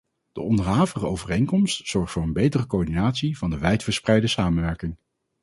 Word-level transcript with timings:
De 0.31 0.41
onderhavige 0.41 1.05
overeenkomst 1.05 1.87
zorgt 1.87 2.11
voor 2.11 2.23
een 2.23 2.33
betere 2.33 2.67
coördinatie 2.67 3.37
van 3.37 3.49
de 3.49 3.57
wijdverspreide 3.57 4.27
samenwerking. 4.27 4.97